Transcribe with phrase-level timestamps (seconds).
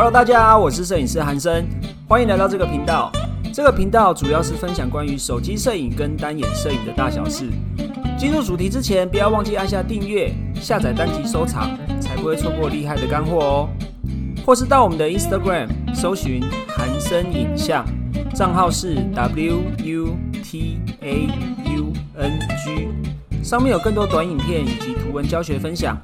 [0.00, 1.66] Hello，大家好，我是摄影师韩生，
[2.06, 3.10] 欢迎来到这个频道。
[3.52, 7.50] 这个频道主要是分享关于手机摄影跟单眼摄影的大小事。
[8.16, 13.68] 进入主题之前，不要忘记按下订阅、下载单集收藏，才不会错过厉害的干货哦。
[14.46, 17.84] 或是到我们的 Instagram 搜寻韩生影像，
[18.32, 21.26] 账号是 W U T A
[21.74, 25.98] U N G，上面有更多短影片以及图文教学分享。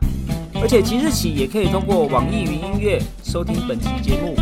[0.60, 2.98] 而且即日起也可以通过网易云音乐
[3.34, 4.36] 收听本期节目，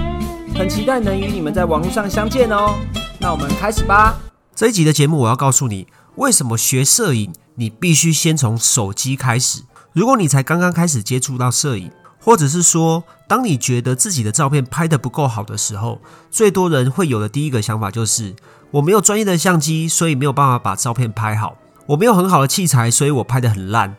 [0.55, 2.79] 很期待能与你们在网络上相见哦。
[3.19, 4.21] 那我们开始吧。
[4.55, 5.87] 这一集的节目，我要告诉你，
[6.17, 9.63] 为什么学摄影你必须先从手机开始。
[9.95, 15.99] 如果你才刚刚开始接触到摄影，或者是说，当你觉得自己的照片拍得不够好的时候，
[16.31, 18.35] 最多人会有的第一个想法就是：
[18.73, 21.57] 我没有专业的相机，所以没有办法把照片拍好；
[21.87, 23.95] 我没有很好的器材，所以我拍得很烂；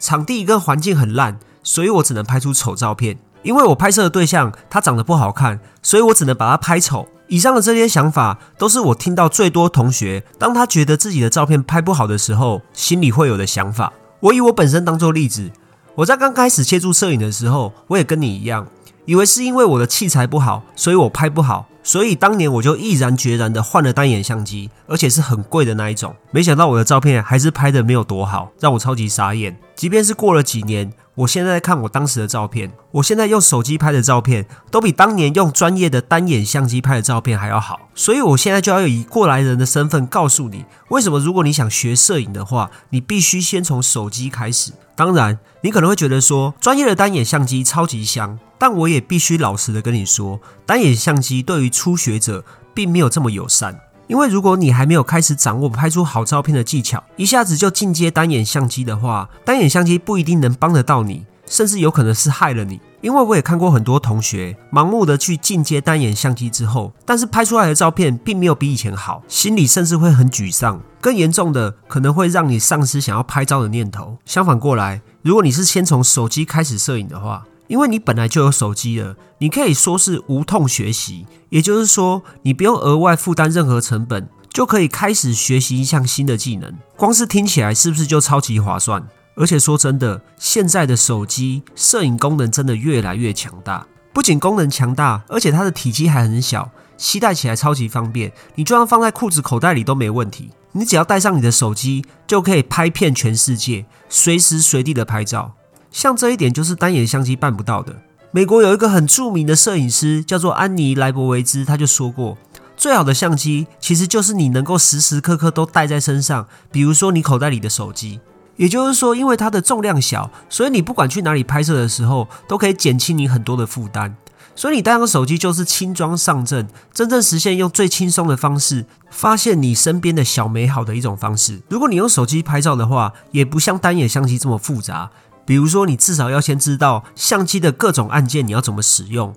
[0.00, 3.20] 场地跟环境很烂，所以我只能拍出丑照片。
[3.42, 7.08] 因为我拍摄的对象他长得不好看，所以我只能把他拍丑。
[7.28, 13.92] 以上的这些想法，都是我听到最多同学当他觉得自己的照片拍不好的时候，心里会有的想法。
[14.20, 15.50] 我以我本身当做例子。
[15.94, 18.66] 我在刚开始接触摄影的时候，我也跟你一样，
[19.06, 26.14] 以为是因为我的器材不好，所以我拍不好，所以当年我就毅然决然的换了单眼相机，而且是很贵的那一种。
[26.30, 29.58] 没想到我的照片还是拍的没有多好，让我超级傻眼。
[29.74, 30.92] 即便是过了几年。
[31.14, 37.88] 我现在看我当时的照片，我现在用手机拍的照片，都比当年用专业的单眼相机拍的照片还要好。
[37.94, 44.72] 所以，我现在就要以过来人的身份告诉你，为什么如果你想学摄影的话，你必须先从手机开始。
[44.96, 53.78] 当然，你可能会觉得说，专业的单眼相机超级香，但我也必须老实的跟你说，单眼相机对于初学者并没有这么友善。
[54.06, 62.80] 因为如果你还没有开始掌握拍出好照片的技巧，一下子就进阶单眼相机的话，单眼相机不一定能帮得到你，甚至有可能是害了你。
[63.00, 70.80] 因为我也看过很多同学盲目的去进阶单眼相机之后，但是拍出来的照片并没有比以前好，心里甚至会很沮丧。
[71.00, 74.16] 更严重的，可能会让你丧失想要拍照的念头。
[74.24, 86.70] 相反过来，如果你是先从手机开始摄影的话，因为你本来就有手机了，你可以说是无痛学习，也就是说，你不用额外负担任何成本，就可以开始学习一项新的技能。
[86.98, 89.08] 光是听起来是不是就超级划算？
[89.36, 100.50] 而且说真的，现在的手机摄影功能真的越来越强大，不仅功能强大，而且它的体积还很小，携带起来超级方便，你就算放在裤子口袋里都没问题。
[100.72, 105.54] 你只要带上你的手机，就可以拍遍全世界，随时随地的拍照。
[105.92, 107.94] 像这一点就是单眼相机办不到的。
[108.30, 112.38] 美国有一个很著名的摄影师，叫做安妮莱博维兹，他就说过，
[112.76, 118.20] 最好的相机其实就是你能够时时刻刻都带在身上，比如说你口袋里的手机。
[118.56, 124.14] 也就是说，因为它的重量小，所以你不管去哪里拍摄的时候，都可以减轻你很多的负担。
[124.54, 131.62] 所以你带上手机就是轻装上阵，真正实现用最轻松的方式发现你身边的小美好的一种方式。
[131.70, 135.10] 如果你用手机拍照的话，也不像单眼相机这么复杂。
[135.44, 139.34] 比如说，你至少要先知道相机的各种按键你要怎么使用，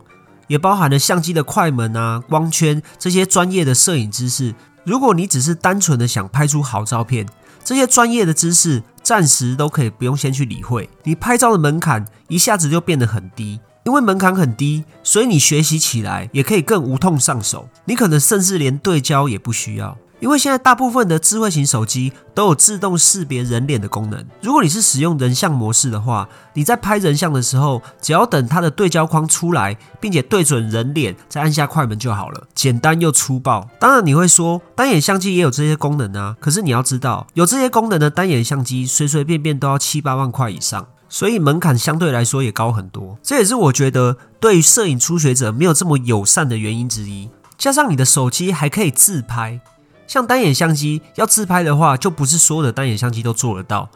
[0.47, 4.53] 也包含了相机的快门啊、光圈这些专业的摄影知识。
[4.83, 7.27] 如果你只是单纯的想拍出好照片，
[7.63, 10.87] 这些专业的知识暂时都可以不用先去理会。
[11.03, 17.67] 你拍照的门槛一下子就变得很低，因为门槛很低，所以你学习起来也可以更无痛上手。
[17.85, 19.97] 你可能甚至连对焦也不需要。
[20.19, 24.25] 因为现在大部分的智慧型手机都有自动识别人脸的功能。
[24.41, 33.69] 如果你是使用人像模式的话，你在拍人像的时候，只要等它的对焦框出来，并且对准人脸，再按下快门就好了，简单又粗暴。
[33.79, 36.35] 当然你会说，单眼相机也有这些功能啊。
[36.39, 43.17] 可是你要知道，有这些功能的单眼相机，随随便便都要七八万块以上，所以门槛相对来说也高很多。
[43.21, 47.29] 这也是我觉得对于摄影初学者没有这么友善的原因之一。
[47.57, 49.59] 加上你的手机还可以自拍。
[50.07, 53.89] 像单眼相机要自拍的话，就不是所有的单眼相机都做得到，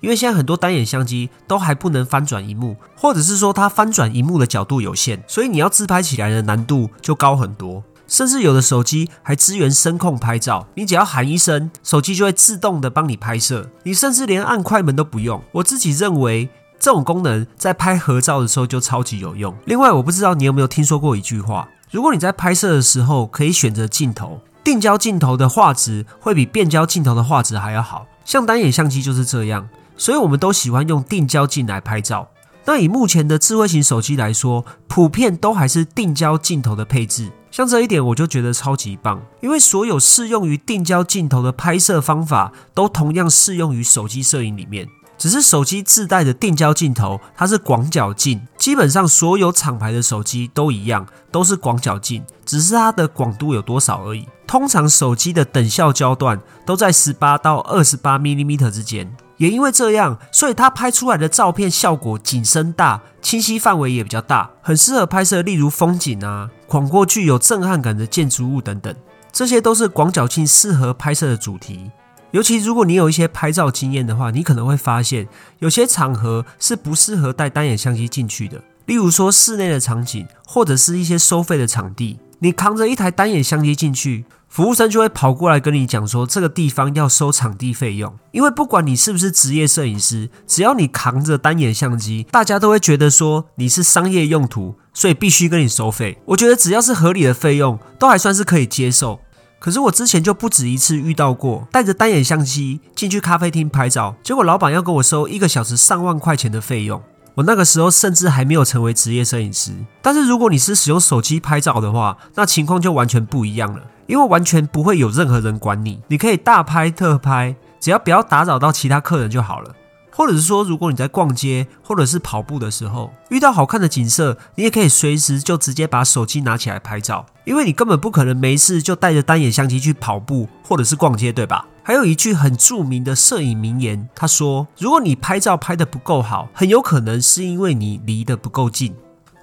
[0.00, 7.82] 因为现在很多单眼相机都还不能翻转荧幕，或者是说它翻转荧幕的角度有限，所以你要自拍起来的难度就高很多。
[8.06, 15.42] 甚至有的手机还支援声控拍照，你只要喊一声，手机就会自动的帮你拍摄，你甚至连按快门都不用。
[15.52, 19.56] 我自己认为这种功能在拍合照的时候就超级有用。
[19.64, 24.42] 另外，我不知道你有没有听说过一句话：如果你在拍摄的时候可以选择镜头。
[24.64, 32.30] 定焦镜头的画质会比变焦镜头的画质还要好，像单眼相机就是这样，所以我们都喜欢用定焦镜来拍照。
[32.64, 37.30] 那以目前的智慧型手机来说，普遍都还是定焦镜头的配置。
[37.50, 44.88] 像这一点我就觉得超级棒，因为所有适用于定焦镜头的拍摄方法都同样适用于手机摄影里面。
[45.16, 54.26] 只是手机自带的定焦镜头它是广角镜，基本上所有厂牌的手机都一样，都是广角镜，只是它的广度有多少而已。
[54.46, 59.14] 通常手机的等效焦段都在十八到二十八 m m 之间。
[59.36, 68.96] 也因为这样，所以它拍出来的照片效果景深大，清晰范围也比较大，很适合拍摄，例如风景啊、广阔具有震撼感的建筑物等等，
[69.30, 71.90] 这些都是广角镜适合拍摄的主题。
[72.34, 75.28] 尤其如果你有一些拍照经验的话，你可能会发现，
[75.60, 84.24] 有些场合是不适合带单眼相机进去的，例如说室内的场景，或者是一些收费的场地，你扛着一台单眼相机进去。
[84.48, 96.18] 服务生就会跑过来跟你讲说，这个地方要收场地费用，因为不管你是不是职业摄影师，只要你扛着单眼相机，大家都会觉得说你是商业用途，所以必须跟你收费。
[96.24, 99.20] 我觉得只要是合理的费用，都还算是可以接受。
[99.64, 107.02] 可是我之前就不止一次遇到过，带着单眼相机进去咖啡厅拍照，结果老板要跟我收一个小时上万块钱的费用。
[107.36, 109.72] 我那个时候甚至还没有成为职业摄影师，
[110.02, 113.80] 但是如果你是使用手机拍照的话，那情况就完全不一样了。
[114.06, 119.74] 因为完全不会有任何人管你，你可以大拍特拍，只要不要打扰到其他客人就好了。
[120.14, 131.66] 或者是说，如果你在逛街或者是跑步的时候遇到好看的景色，你也可以随时就直接把手机拿起来拍照，因为你根本不可能没事就带着单眼相机去跑步或者是逛街，对吧？
[131.82, 138.94] 还有一句很著名的摄影名言，他说：“如果你拍照拍得不够好，很有可能是因为你离得不够近。”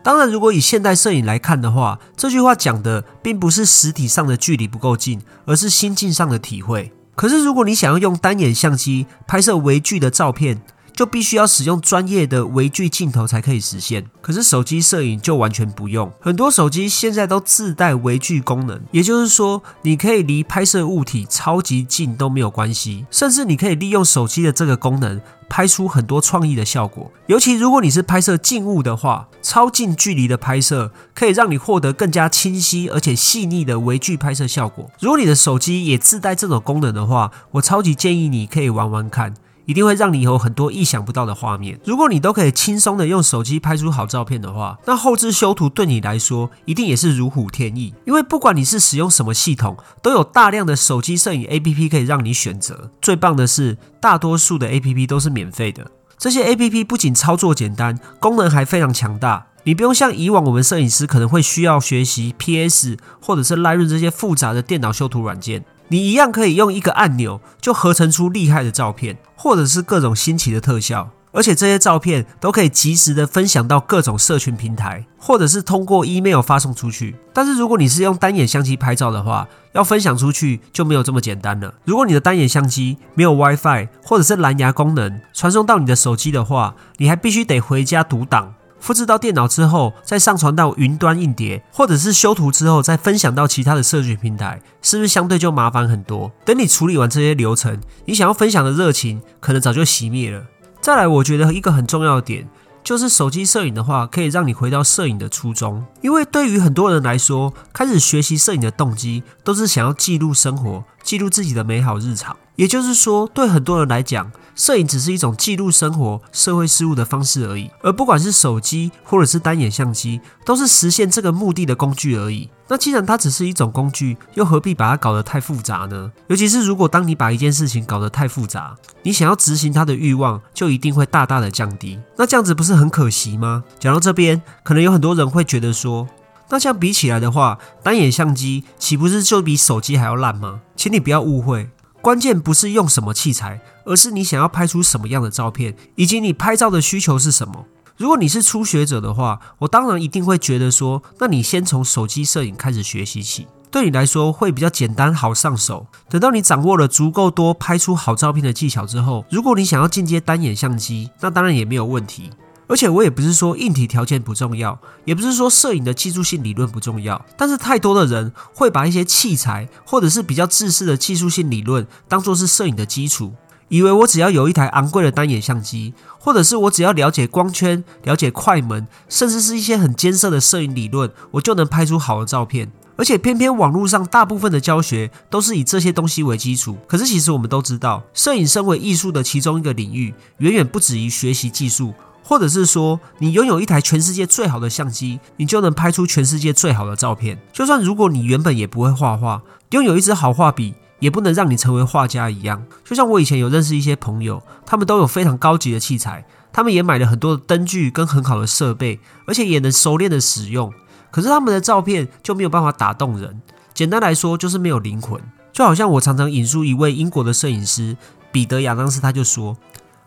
[0.03, 6.91] 当然，如果以现代摄影来看的话，这句话讲的并不是实体上的距离不够近，而是心境上的体会。
[7.15, 10.61] 可是，如果你想要用单眼相机拍摄微距的照片，
[11.01, 16.13] 就必须要使用专业的微距镜头才可以实现，可是手机摄影就完全不用。
[16.21, 25.19] 很多手机现在都自带微距功能，也就是说，你可以离拍摄物体超级近都没有关系，甚至你可以利用手机的这个功能
[25.49, 27.11] 拍出很多创意的效果。
[27.25, 34.87] 尤其如果你是拍摄静物的话，超近距离的拍摄可以让你获得更加清晰而且细腻的微距拍摄效果。
[34.99, 39.33] 如果你的手机也自带这种功能的话，我超级建议你可以玩玩看。
[39.71, 41.79] 一定会让你有很多意想不到的画面。
[41.85, 47.93] 如果你都可以轻松的用手机拍出好照片的话，那后置修图对你来说一定也是如虎添翼。
[48.03, 52.91] 因为不管你是使用什么系统，都有大量的手机摄影 APP 可以让你选择。
[53.01, 55.89] 最棒的是，大多数的 APP 都是免费的。
[56.17, 59.47] 这些 APP 不仅操作简单，功能还非常强大。
[59.63, 65.63] 你不用像以往我们摄影师可能会需要学习 PS 或者是 Lightroom 这些复杂的电脑修图软件。
[65.91, 77.17] 你一样可以用一个按钮就合成出厉害的照片，或者是各种新奇的特效，而且这些照片都可以及时的分享到各种社群平台，或者是通过 email 发送出去。
[77.33, 81.73] 但是如果你是用单眼相机拍照的话，要分享出去就没有这么简单了。
[81.83, 88.53] 如果你的单眼相机没有 WiFi 或者是蓝牙功能传送到你的手机的话，你还必须得回家读档。
[88.81, 96.31] 复制到电脑之后，再上传到云端硬碟，或者是修图之后再分享到其他的社群平台，是不是相对就麻烦很多？
[96.43, 100.43] 等你处理完这些流程，你想要分享的热情可能早就熄灭了。
[100.81, 102.49] 再来，我觉得一个很重要的点，
[102.83, 105.85] 就是手机摄影的话，可以让你回到摄影的初衷。
[106.01, 112.35] 因为对于很多人来说，开始学习摄影的动机，都是想要记录生活，记录自己的美好日常。
[112.61, 117.71] 也就是说，对很多人来讲，摄影只是一种记录生活、社会事物的方式而已。
[117.81, 122.47] 而不管是手机或者是单眼相机，都是实现这个目的的工具而已。
[122.67, 126.11] 那既然它只是一种工具，又何必把它搞得太复杂呢？
[126.27, 131.99] 尤其是如果当你把一件事情搞得太复杂，你想要执行它的欲望就一定会大大的降低。
[132.15, 133.63] 那这样子不是很可惜吗？
[133.79, 136.07] 讲到这边，可能有很多人会觉得说，
[136.51, 140.61] 那这样比起来的话，单眼相机岂不是就比手机还要烂吗？
[140.75, 141.67] 请你不要误会。
[142.01, 147.65] 关键不是用什么器材，而是你想要拍出什么样的照片，以及你拍照的需求是什么。
[147.97, 155.85] 如果你是初学者的话，我当然一定会觉得说，那你先从手机摄影开始学习起，对你来说会比较简单好上手。
[156.09, 162.31] 等到你掌握了足够多拍出好照片的技巧之后，如果你想要进阶单眼相机，那当然也没有问题。
[162.71, 173.33] 而且我也不是说硬体条件不重要，也不是说摄影的技术性理论不重要，但是太多的人会把一些器材或者是比较自私的技术性理论当做是摄影的基础，
[173.67, 182.71] 以为我只要有一台昂贵的单眼相机，或者是我只要了解光圈、了解快门，甚至是一些很艰涩的摄影理论，我就能拍出好的照片。
[182.95, 186.77] 而且偏偏网络上大部分的教学都是以这些东西为基础。
[186.87, 191.93] 可是其实我们都知道，摄影身为艺术的其中一个领域，远远不止于学习技术。
[192.31, 197.37] 或者是说，你拥有一台全世界最好的相机，你就能拍出全世界最好的照片。
[197.51, 202.63] 就算如果你原本也不会画画，拥有一支好画笔，也不能让你成为画家一样。
[202.85, 210.71] 就像我以前有认识一些朋友，他们都有非常高级的器材，他们也买了很多的灯具跟很好的设备，而且也能熟练的使用。
[211.11, 213.41] 可是他们的照片就没有办法打动人。
[213.73, 215.21] 简单来说，就是没有灵魂。
[215.51, 217.97] 就好像我常常引述一位英国的摄影师
[218.31, 219.57] 彼得亚当斯，他就说：“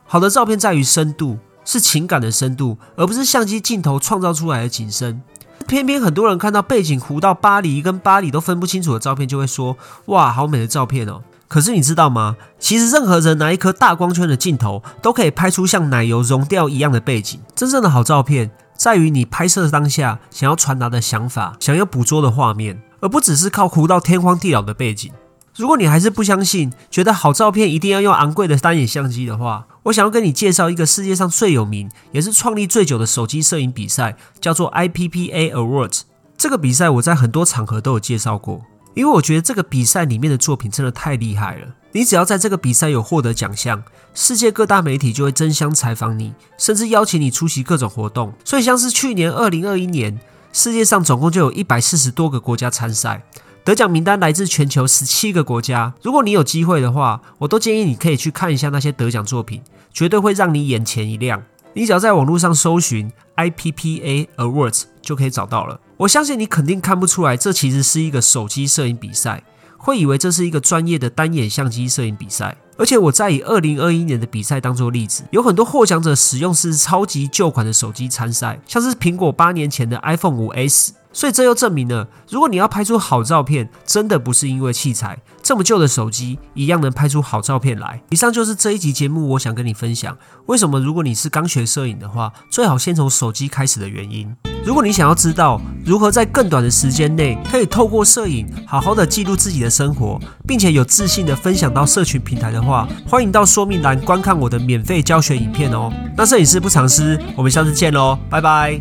[0.08, 5.22] 好的照片在于深度，是情感的深度，而不是相机镜头创造出来的景深。”
[5.66, 12.36] 偏偏很多人看到背景糊到巴黎跟巴黎都分不清楚的照片，就会说：“哇，好美的照片哦！”可是你知道吗？
[12.58, 17.40] 其实任何人拿一颗大光圈的镜头，都可以拍出像奶油融掉一样的背景。
[17.54, 25.10] 真正的好照片，在于你拍摄当下想要传达的想法，想要捕捉的画面，而不只是靠糊到天荒地老的背景。
[25.56, 36.02] 如果你还是不相信，觉得好照片一定要用昂贵的单眼相机的话，我想要跟你介绍一个世界上最有名，也是创立最久的手机摄影比赛，叫做 IPPA Awards。
[36.38, 38.62] 这个比赛我在很多场合都有介绍过，
[38.94, 41.68] 因为我觉得这个比赛里面的作品真的太厉害了。
[41.92, 48.32] 你只要在这个比赛有获得奖项，世界各大媒体就会争相采访你，甚至邀请你出席各种活动。
[48.42, 50.18] 所以像是去年二零二一年，
[50.52, 53.22] 世界上总共就有一百四十多个国家参赛。
[53.64, 55.94] 得奖名单来自全球十七个国家。
[56.02, 61.42] 如果你有机会的话，我都建议你可以去看一下那些得奖作品，绝对会让你眼前一亮。
[61.72, 65.80] 你只要在网络上搜寻 IPPA Awards 就可以找到了。
[65.96, 69.42] 我相信你肯定看不出来，这其实是一个手机摄影比赛，
[69.78, 72.54] 会以为这是一个专业的单眼相机摄影比赛。
[72.76, 80.92] 而且我在以二零二一年的比赛当做例子，有很多获奖者使用是超级旧款的手机参赛，像是苹果八年前的 iPhone 五 S。
[81.14, 88.02] 所以这又证明了，如果你要拍出好照片，真的不是因为器材，这么旧的手机一样能拍出好照片来。
[88.10, 94.34] 以上就是这一集节目，我想跟你分享，为什么如果你是刚学摄影的话，最好先从手机开始的原因。
[94.64, 100.18] 如果你想要知道如何在更短的时间内，可以透过摄影好好的记录自己的生活，
[100.48, 105.92] 并且有自信的分享到社群平台的话，欢迎到说明栏观看我的免费教学影片哦。
[106.16, 108.80] 那摄影师不藏私，我们下次见喽，拜拜。